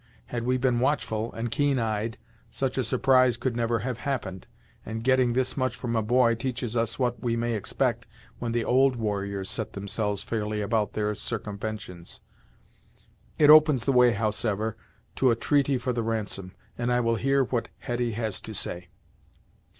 Had 0.25 0.45
we 0.47 0.57
been 0.57 0.79
watchful, 0.79 1.31
and 1.33 1.51
keen 1.51 1.77
eyed, 1.77 2.17
such 2.49 2.75
a 2.79 2.83
surprise 2.83 3.37
could 3.37 3.55
never 3.55 3.77
have 3.81 3.99
happened, 3.99 4.47
and, 4.83 5.03
getting 5.03 5.33
this 5.33 5.55
much 5.55 5.75
from 5.75 5.95
a 5.95 6.01
boy 6.01 6.33
teaches 6.33 6.75
us 6.75 6.97
what 6.97 7.21
we 7.21 7.35
may 7.35 7.53
expect 7.53 8.07
when 8.39 8.51
the 8.51 8.65
old 8.65 8.95
warriors 8.95 9.47
set 9.47 9.73
themselves 9.73 10.23
fairly 10.23 10.59
about 10.59 10.93
their 10.93 11.13
sarcumventions. 11.13 12.21
It 13.37 13.51
opens 13.51 13.85
the 13.85 13.93
way, 13.93 14.13
howsever, 14.13 14.75
to 15.17 15.29
a 15.29 15.35
treaty 15.35 15.77
for 15.77 15.93
the 15.93 16.01
ransom, 16.01 16.53
and 16.79 16.91
I 16.91 16.99
will 16.99 17.17
hear 17.17 17.43
what 17.43 17.67
Hetty 17.77 18.13
has 18.13 18.41
to 18.41 18.55
say." 18.55 18.87